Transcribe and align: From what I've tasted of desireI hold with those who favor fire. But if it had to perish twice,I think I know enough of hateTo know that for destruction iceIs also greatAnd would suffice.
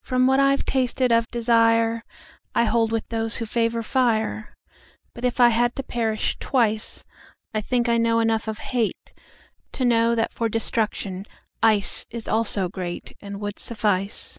From 0.00 0.26
what 0.26 0.40
I've 0.40 0.64
tasted 0.64 1.12
of 1.12 1.30
desireI 1.30 2.00
hold 2.56 2.90
with 2.90 3.06
those 3.10 3.36
who 3.36 3.44
favor 3.44 3.82
fire. 3.82 4.56
But 5.12 5.26
if 5.26 5.38
it 5.38 5.52
had 5.52 5.76
to 5.76 5.82
perish 5.82 6.38
twice,I 6.40 7.60
think 7.60 7.86
I 7.86 7.98
know 7.98 8.18
enough 8.18 8.48
of 8.48 8.60
hateTo 8.60 9.82
know 9.86 10.14
that 10.14 10.32
for 10.32 10.48
destruction 10.48 11.26
iceIs 11.62 12.32
also 12.32 12.70
greatAnd 12.70 13.40
would 13.40 13.58
suffice. 13.58 14.38